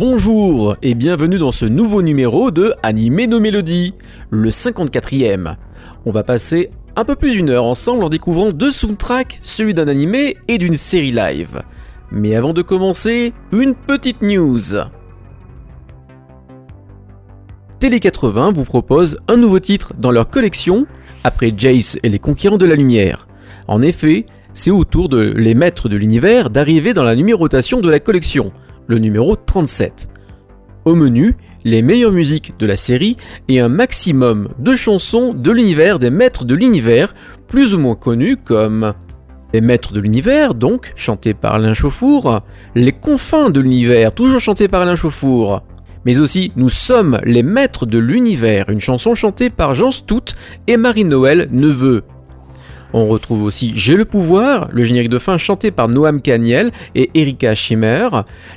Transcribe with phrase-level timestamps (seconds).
[0.00, 3.92] Bonjour et bienvenue dans ce nouveau numéro de Animer nos mélodies,
[4.30, 5.56] le 54e.
[6.06, 9.88] On va passer un peu plus d'une heure ensemble en découvrant deux soundtracks, celui d'un
[9.88, 11.60] animé et d'une série live.
[12.10, 14.62] Mais avant de commencer, une petite news.
[17.78, 20.86] Télé 80 vous propose un nouveau titre dans leur collection,
[21.24, 23.28] après Jace et les Conquérants de la Lumière.
[23.68, 27.90] En effet, c'est au tour de Les Maîtres de l'Univers d'arriver dans la numérotation de
[27.90, 28.50] la collection,
[28.90, 30.08] le numéro 37.
[30.84, 33.16] Au menu, les meilleures musiques de la série
[33.48, 37.14] et un maximum de chansons de l'univers des maîtres de l'univers,
[37.46, 38.94] plus ou moins connus comme
[39.52, 42.40] les maîtres de l'univers, donc, chantés par Alain Chauffour,
[42.74, 45.62] les confins de l'univers, toujours chantés par Alain Chauffour,
[46.04, 50.34] mais aussi Nous sommes les maîtres de l'univers, une chanson chantée par Jean Stout
[50.66, 52.02] et Marie-Noël Neveu.
[52.92, 57.10] On retrouve aussi J'ai le pouvoir, le générique de fin chanté par Noam Caniel et
[57.14, 58.08] Erika Schimmer,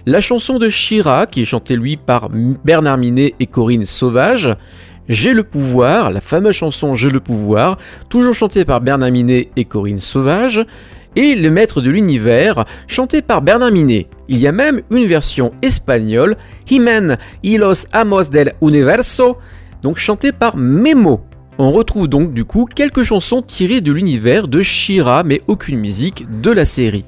[0.06, 4.50] la chanson de Shira qui est chantée lui par Bernard Minet et Corinne Sauvage,
[5.08, 7.78] J'ai le pouvoir, la fameuse chanson J'ai le pouvoir,
[8.10, 10.66] toujours chantée par Bernard Minet et Corinne Sauvage,
[11.16, 14.08] et Le Maître de l'Univers, chanté par Bernard Minet.
[14.30, 16.38] Il y a même une version espagnole,
[16.72, 19.38] Himen y los amos del universo,
[19.84, 21.24] donc chantée par Memo.
[21.60, 26.26] On retrouve donc du coup quelques chansons tirées de l'univers de Shira mais aucune musique
[26.42, 27.06] de la série.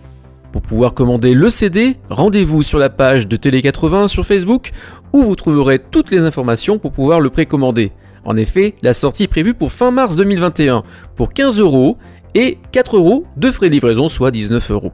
[0.52, 4.70] Pour pouvoir commander le CD, rendez-vous sur la page de Télé 80 sur Facebook
[5.14, 7.92] où vous trouverez toutes les informations pour pouvoir le précommander.
[8.24, 10.84] En effet, la sortie est prévue pour fin mars 2021
[11.16, 11.98] pour 15 euros
[12.36, 14.92] et 4 euros de frais de livraison, soit 19 euros.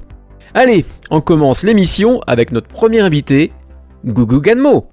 [0.54, 3.52] Allez, on commence l'émission avec notre premier invité,
[4.06, 4.88] Gugu Ganmo.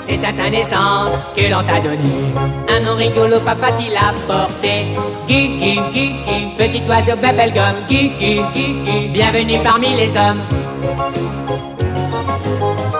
[0.00, 2.32] C'est à ta naissance que l'on t'a donné.
[2.68, 4.86] Un nom rigolo, pas facile à porter
[5.26, 10.40] Kiki, Kiki, petit oiseau bubblegum Kiki, Kiki, bienvenue parmi les hommes.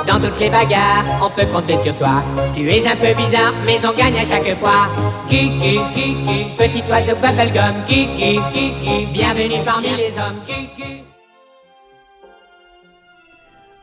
[0.06, 2.22] Dans toutes les bagarres, on peut compter sur toi.
[2.54, 4.88] Tu es un peu bizarre, mais on gagne à chaque fois.
[5.28, 10.40] Kiki, Kiki, petit oiseau bubblegum Kiki, Kiki, bienvenue parmi les hommes.
[10.46, 11.04] Kiki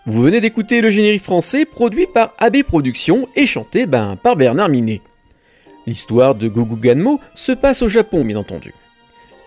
[0.07, 4.69] Vous venez d'écouter le générique français produit par AB Productions et chanté ben, par Bernard
[4.69, 5.01] Minet.
[5.85, 8.73] L'histoire de Gugu Ganmo se passe au Japon, bien entendu.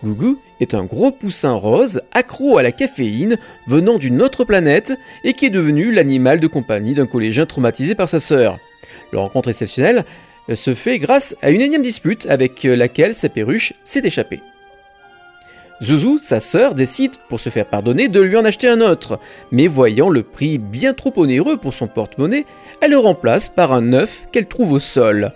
[0.03, 5.33] Gugu est un gros poussin rose accro à la caféine venant d'une autre planète et
[5.33, 8.59] qui est devenu l'animal de compagnie d'un collégien traumatisé par sa sœur.
[9.11, 10.05] Leur rencontre exceptionnelle
[10.53, 14.41] se fait grâce à une énième dispute avec laquelle sa perruche s'est échappée.
[15.81, 19.19] Zuzu, sa sœur, décide, pour se faire pardonner, de lui en acheter un autre,
[19.51, 22.45] mais voyant le prix bien trop onéreux pour son porte-monnaie,
[22.81, 25.31] elle le remplace par un œuf qu'elle trouve au sol.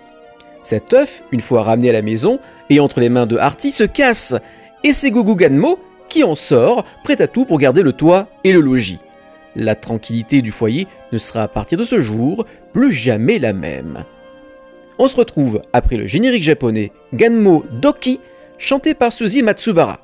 [0.61, 2.39] Cet œuf, une fois ramené à la maison
[2.69, 4.35] et entre les mains de Artie, se casse,
[4.83, 5.79] et c'est Gugu Ganmo
[6.09, 8.99] qui en sort, prêt à tout pour garder le toit et le logis.
[9.55, 14.03] La tranquillité du foyer ne sera à partir de ce jour plus jamais la même.
[14.99, 18.19] On se retrouve après le générique japonais Ganmo Doki,
[18.57, 19.99] chanté par Suzy Matsubara.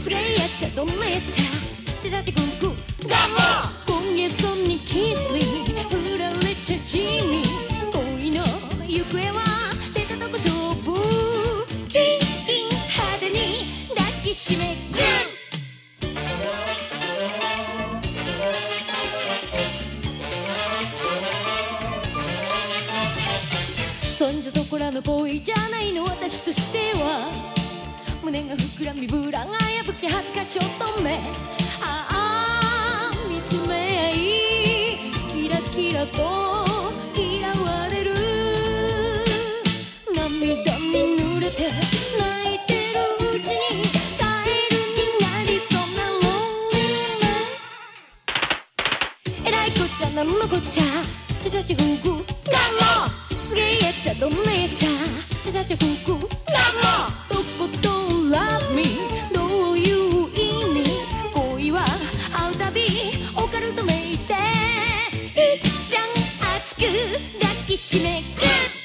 [0.00, 1.44] すげえやっちゃどんなやっちゃ
[2.00, 3.36] ちゃちゃちゃグーグーガモ
[4.00, 7.44] 今夜そんにキスミ振られちゃ地味
[7.92, 8.42] 恋の
[8.88, 9.44] 行方は
[9.92, 10.50] 出たとこ勝
[10.80, 10.96] 負。
[11.90, 12.00] キン
[12.46, 13.36] キン派手に
[13.94, 15.30] 抱きしめグー
[24.02, 27.59] そんじゃそこらの恋じゃないの私としては
[28.22, 30.66] 胸が膨らみブラが破け恥ずかし乙
[31.00, 31.18] 女
[31.82, 34.14] ああ見つめ合い
[35.32, 36.18] キラキラと
[37.16, 38.14] 嫌われる。
[40.14, 41.72] 涙に濡れて
[42.18, 43.00] 泣いてる
[43.36, 43.82] うちに
[44.18, 46.20] カエルになりそうなロン
[46.72, 47.72] リーナイツ
[49.46, 50.82] えらいこっちゃなんのこっちゃ。
[51.40, 53.19] ちゃちゃちゃぐんぐガモ
[53.50, 54.88] すげえやっちゃどんなやっちゃ。
[55.42, 55.80] ちゃちゃく。
[55.80, 58.38] くとことんラ
[58.70, 58.84] ブミ
[59.34, 60.84] どういう意味。
[61.34, 61.84] 恋は
[62.32, 62.82] 会うたび
[63.36, 64.34] オカルトめいて。
[64.34, 65.60] いっ
[65.90, 66.06] ちゃん
[66.56, 66.82] 熱く
[67.40, 68.28] 抱きしめグ
[68.76, 68.79] ッ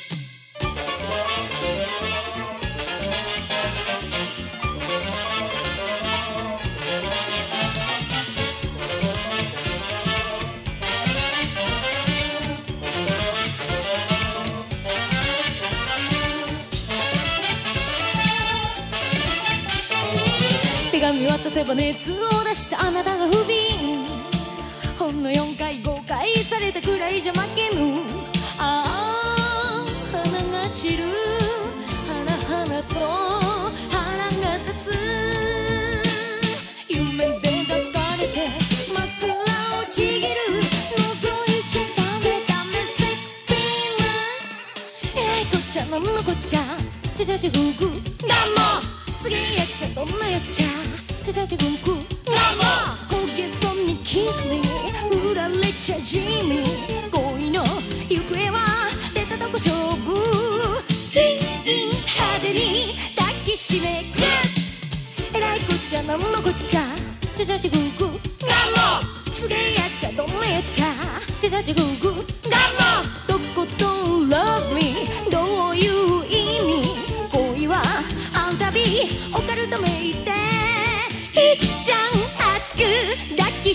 [21.28, 24.06] 渡せば熱を出したあなたが不憫。
[24.98, 28.02] ほんの4回5回されたくらいじゃ負けぬ。
[28.60, 31.04] ああ花が散る。
[32.08, 32.96] 花々と
[33.92, 34.94] 腹が立つ。
[36.90, 38.50] 夢で抱かれて
[38.94, 40.22] 枕をちぎる。
[40.22, 44.60] 覗いちゃダメダメセクシーナイツ。
[45.18, 46.60] えいこっちゃなんのこっちゃ。
[47.16, 47.90] ちゃちゃちゃぐぐ
[48.28, 50.95] ガモすげえやっちゃどんなやっちゃ。
[51.25, 52.63] ちゃちゃちゃぐぐガモ
[53.09, 54.61] 焦げそうにキスに
[55.09, 56.65] 振られちゃ地味
[57.11, 57.63] 恋の
[58.09, 60.15] 行方は出たとこ勝負
[61.11, 66.81] キンキン派手に抱きしめグッえらいこっちゃなんのこっちゃ
[67.35, 67.71] ちゃちゃ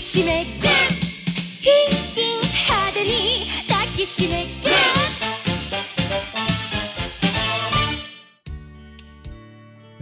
[0.00, 0.96] しめグッ
[1.62, 1.72] キン
[2.14, 5.06] キン派手に抱きしめグッ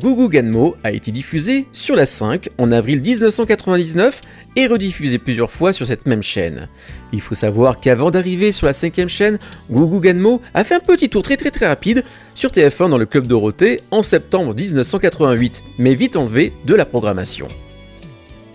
[0.01, 4.21] Gugu Ganmo a été diffusé sur la 5 en avril 1999
[4.57, 6.69] et rediffusé plusieurs fois sur cette même chaîne.
[7.13, 9.39] Il faut savoir qu'avant d'arriver sur la cinquième chaîne,
[9.71, 13.07] Gugu Ganmo a fait un petit tour très très très rapide sur TF1 dans le
[13.07, 17.49] Club Dorothée en septembre 1988, mais vite enlevé de la programmation.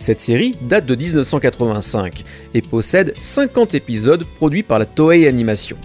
[0.04, 5.78] Cette série date de 1985 et possède 50 épisodes produits par la Toei Animation.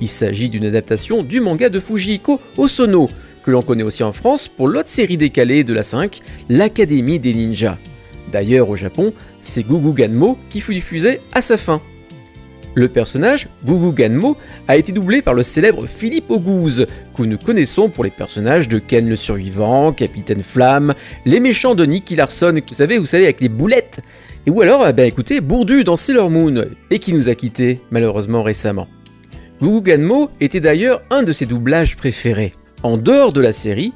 [0.00, 3.10] Il s'agit d'une adaptation du manga de Fujihiko Osono,
[3.42, 7.34] que l'on connaît aussi en France pour l'autre série décalée de la 5, l'Académie des
[7.34, 7.76] Ninjas.
[8.32, 9.12] D'ailleurs, au Japon,
[9.42, 11.82] c'est Gugu Ganmo qui fut diffusé à sa fin.
[12.74, 14.36] Le personnage, Gugu Ganmo,
[14.68, 16.86] a été doublé par le célèbre Philippe Auguste,
[17.16, 20.94] que nous connaissons pour les personnages de Ken le Survivant, Capitaine Flamme,
[21.24, 24.00] les méchants de Nicky Larson, vous savez, vous savez, avec les boulettes,
[24.46, 28.42] et ou alors, ben écoutez, Bourdu dans Sailor Moon, et qui nous a quittés malheureusement
[28.42, 28.88] récemment.
[29.60, 32.54] Gugu Ganmo était d'ailleurs un de ses doublages préférés.
[32.82, 33.92] En dehors de la série,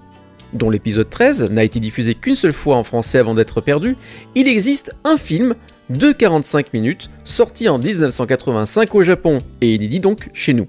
[0.52, 3.96] dont l'épisode 13 n'a été diffusé qu'une seule fois en français avant d'être perdu,
[4.34, 5.54] il existe un film
[5.90, 10.66] de 45 minutes sorti en 1985 au Japon et inédit donc chez nous.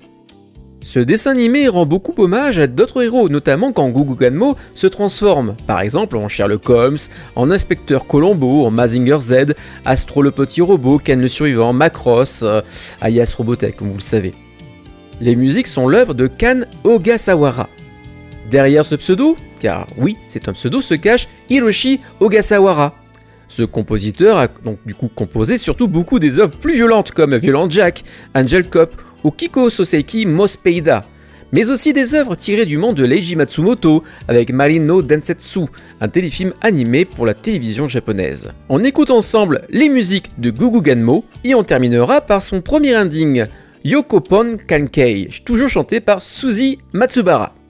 [0.86, 5.56] Ce dessin animé rend beaucoup hommage à d'autres héros, notamment quand Gugu Ganmo se transforme,
[5.66, 7.00] par exemple en Sherlock Holmes,
[7.36, 12.62] en Inspecteur Colombo, en Mazinger Z, Astro le petit robot, Ken le survivant, Macross, euh,
[13.02, 14.36] alias Robotech comme vous le savez.
[15.22, 17.68] Les musiques sont l'œuvre de Kan Ogasawara.
[18.52, 22.94] Derrière ce pseudo, car oui, c'est un pseudo, se cache Hiroshi Ogasawara.
[23.48, 27.70] Ce compositeur a donc du coup composé surtout beaucoup des œuvres plus violentes comme Violent
[27.70, 28.04] Jack,
[28.34, 31.06] Angel Cop ou Kiko Soseiki Mospeida,
[31.52, 35.62] mais aussi des œuvres tirées du monde de Leiji Matsumoto avec Marino Densetsu,
[36.02, 38.52] un téléfilm animé pour la télévision japonaise.
[38.70, 43.46] On écoute ensemble les musiques de Gugu Ganmo et on terminera par son premier ending,
[43.84, 47.65] Yokopon Kankei, toujours chanté par Suzy Matsubara.「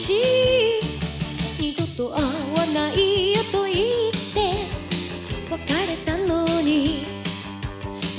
[0.00, 0.80] し
[1.60, 4.38] 二度と会わないよと言って
[5.50, 7.04] 別れたのに。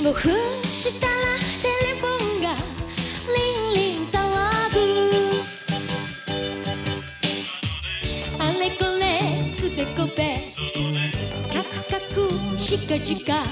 [0.00, 1.12] 5分したら
[1.62, 2.46] テレフォンが
[3.34, 3.38] リ
[3.70, 4.14] ンリン騒
[4.74, 4.76] ぐ
[8.38, 10.20] あれこれつぜこべ。
[11.52, 13.44] カクカクしかじか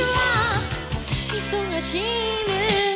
[0.00, 2.95] 忙しいね。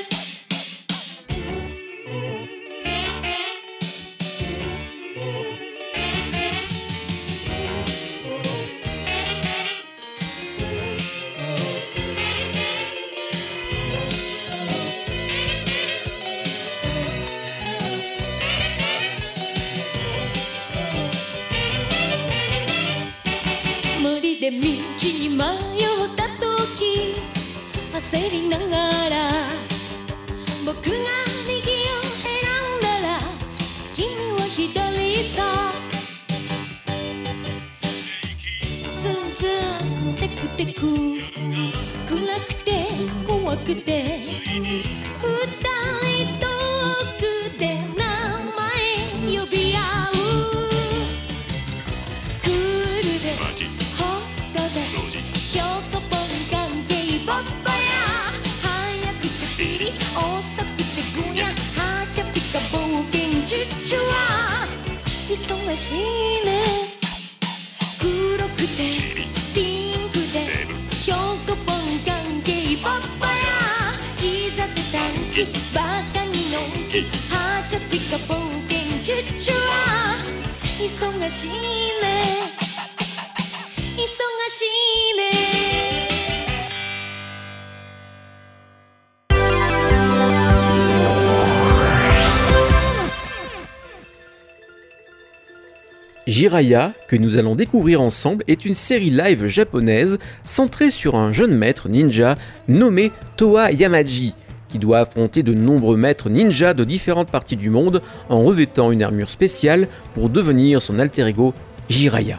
[96.41, 101.55] Jiraya, que nous allons découvrir ensemble, est une série live japonaise centrée sur un jeune
[101.55, 102.35] maître ninja
[102.67, 104.33] nommé Toa Yamaji,
[104.71, 108.01] qui doit affronter de nombreux maîtres ninjas de différentes parties du monde
[108.31, 111.53] en revêtant une armure spéciale pour devenir son alter ego
[111.91, 112.39] Jiraya.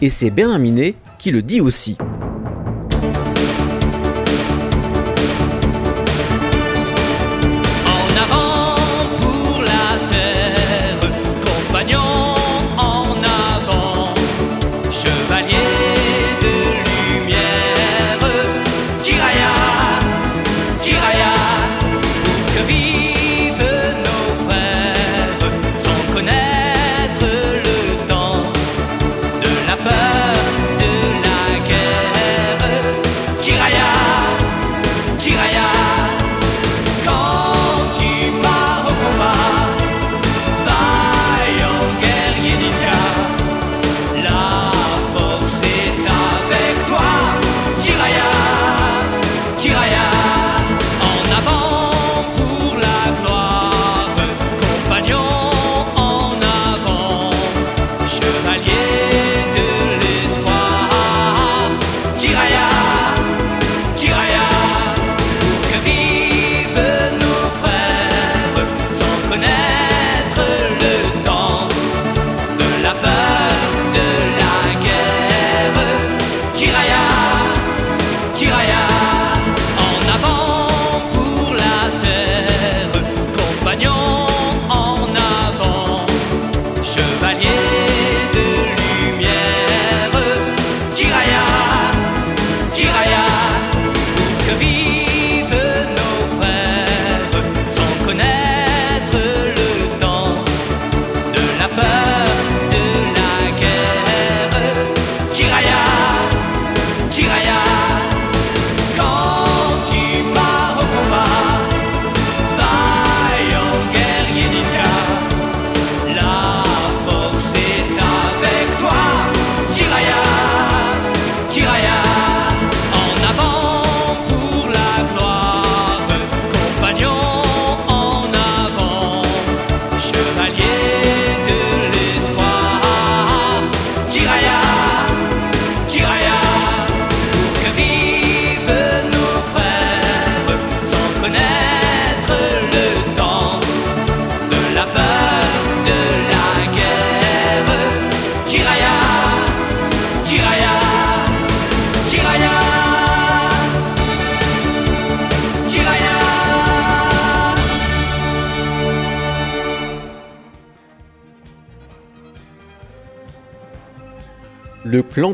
[0.00, 0.60] Et c'est Bernard
[1.18, 1.96] qui le dit aussi.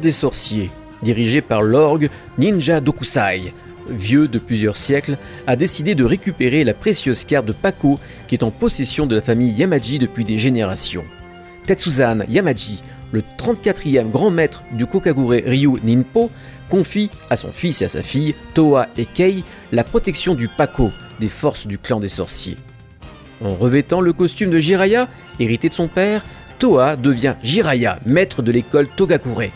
[0.01, 0.71] Des sorciers,
[1.03, 3.53] dirigé par l'orgue Ninja Dokusai,
[3.89, 8.43] vieux de plusieurs siècles, a décidé de récupérer la précieuse carte de Pako qui est
[8.43, 11.05] en possession de la famille Yamaji depuis des générations.
[11.67, 12.81] Tetsuzan Yamaji,
[13.13, 16.31] le 34e grand maître du Kokagure Ryu Ninpo,
[16.69, 20.91] confie à son fils et à sa fille, Toa et Kei, la protection du Pako,
[21.19, 22.57] des forces du clan des sorciers.
[23.43, 25.09] En revêtant le costume de Jiraya,
[25.39, 26.23] hérité de son père,
[26.59, 29.51] Toa devient Jiraya, maître de l'école Togakure,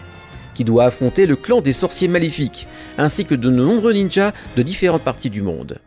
[0.55, 2.67] qui doit affronter le clan des sorciers maléfiques,
[2.99, 5.87] ainsi que de nombreux ninjas de différentes parties du monde.「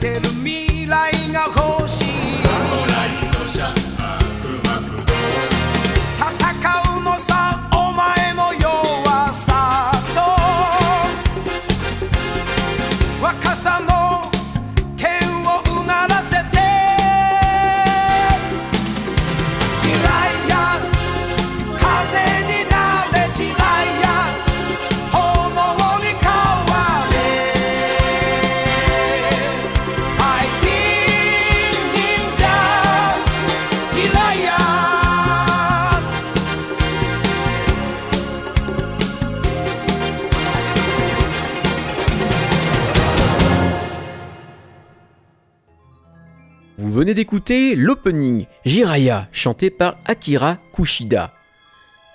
[0.00, 0.39] que
[47.20, 51.34] d'écouter l'opening Jiraya, chanté par Akira Kushida.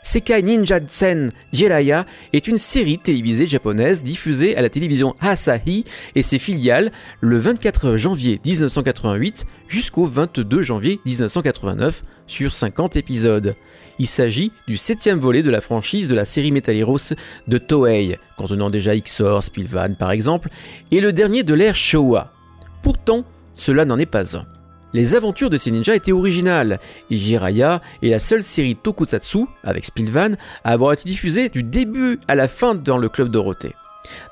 [0.01, 5.85] Sekai Ninja Sen Jiraya est une série télévisée japonaise diffusée à la télévision Asahi
[6.15, 6.91] et ses filiales
[7.21, 13.53] le 24 janvier 1988 jusqu'au 22 janvier 1989 sur 50 épisodes.
[13.99, 17.13] Il s'agit du septième volet de la franchise de la série Metal Heroes
[17.47, 20.49] de Toei, contenant déjà Xor, Spilvan par exemple,
[20.89, 22.33] et le dernier de l'ère Showa.
[22.81, 24.47] Pourtant, cela n'en est pas un.
[24.95, 26.79] Les aventures de ces ninjas étaient originales,
[27.11, 32.35] et est la seule série tokusatsu, avec Spilvan, à avoir été diffusée du début à
[32.35, 33.75] la fin dans le club Dorothée.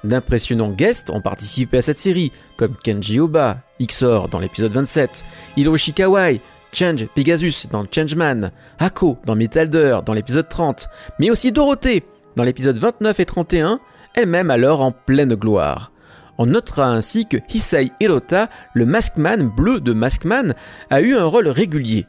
[0.05, 5.25] D'impressionnants guests ont participé à cette série, comme Kenji Oba, Xor dans l'épisode 27,
[5.57, 6.39] Hiroshi Kawai,
[6.71, 10.87] Change Pegasus dans Changeman, Hako dans Metalder dans l'épisode 30,
[11.19, 12.05] mais aussi Dorothée
[12.37, 13.81] dans l'épisode 29 et 31,
[14.15, 15.92] elle-même alors en pleine gloire.
[16.37, 20.55] On notera ainsi que Hisai Hirota, le Maskman bleu de Maskman,
[20.89, 22.07] a eu un rôle régulier.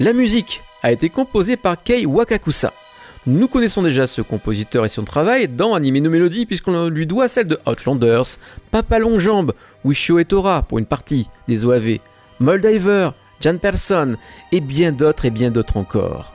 [0.00, 2.72] La musique a été composée par Kei Wakakusa.
[3.26, 7.28] Nous connaissons déjà ce compositeur et son travail dans Anime no Melody puisqu'on lui doit
[7.28, 8.26] celle de Outlanders,
[8.70, 11.98] Papa Longjambe, Wisho et Tora pour une partie des OAV,
[12.40, 14.16] Moldiver, Jan Persson
[14.52, 16.33] et bien d'autres et bien d'autres encore.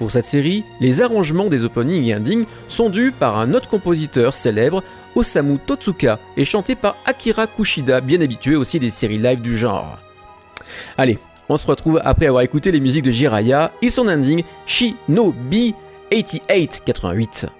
[0.00, 4.32] Pour cette série, les arrangements des openings et endings sont dus par un autre compositeur
[4.32, 4.82] célèbre,
[5.14, 9.98] Osamu Totsuka, et chanté par Akira Kushida, bien habitué aussi des séries live du genre.
[10.96, 11.18] Allez,
[11.50, 15.74] on se retrouve après avoir écouté les musiques de Jiraya et son ending Shinobi
[16.10, 17.59] 8888.「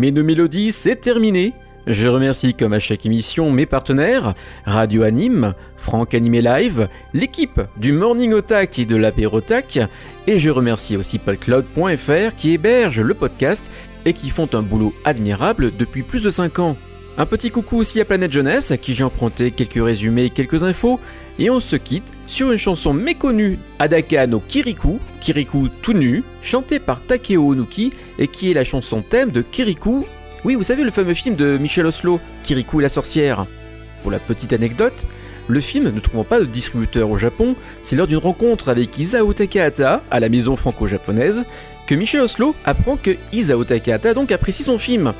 [0.00, 1.52] Animer nos mélodies, c'est terminé.
[1.86, 4.32] Je remercie comme à chaque émission mes partenaires,
[4.64, 9.78] Radio Anime, Franck Animé Live, l'équipe du Morning Otak et de l'Apérotac,
[10.26, 13.70] et je remercie aussi palcloud.fr qui héberge le podcast
[14.06, 16.76] et qui font un boulot admirable depuis plus de 5 ans.
[17.20, 20.64] Un petit coucou aussi à Planète Jeunesse, à qui j'ai emprunté quelques résumés et quelques
[20.64, 20.98] infos,
[21.38, 26.78] et on se quitte sur une chanson méconnue, Adaka no Kirikou, Kirikou tout nu, chantée
[26.78, 30.06] par Takeo Onuki, et qui est la chanson thème de Kirikou.
[30.46, 33.44] Oui, vous savez le fameux film de Michel Oslo, Kirikou et la sorcière.
[34.00, 35.04] Pour la petite anecdote,
[35.46, 39.34] le film, ne trouvant pas de distributeur au Japon, c'est lors d'une rencontre avec Isao
[39.34, 41.44] Takahata à la maison franco-japonaise
[41.96, 45.12] Michel Oslo apprend que Isao Takahata donc apprécie son film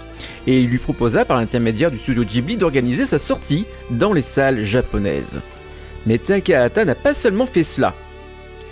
[0.47, 4.65] et il lui proposa par l'intermédiaire du studio Ghibli d'organiser sa sortie dans les salles
[4.65, 5.41] japonaises.
[6.07, 7.95] Mais Takahata n'a pas seulement fait cela.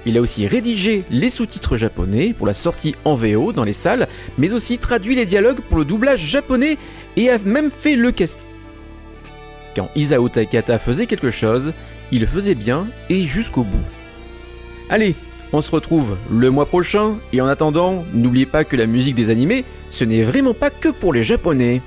[0.07, 4.09] Il a aussi rédigé les sous-titres japonais pour la sortie en VO dans les salles,
[4.39, 6.79] mais aussi traduit les dialogues pour le doublage japonais
[7.17, 8.49] et a même fait le casting.
[9.77, 11.73] Quand Isao Takahata faisait quelque chose,
[12.11, 13.85] il le faisait bien et jusqu'au bout.
[14.89, 15.15] Allez,
[15.53, 19.31] on se retrouve le mois prochain, et en attendant, n'oubliez pas que la musique des
[19.31, 21.81] animés, ce n'est vraiment pas que pour les japonais.